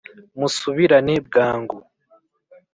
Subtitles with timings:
[0.39, 1.77] musubirane bwangu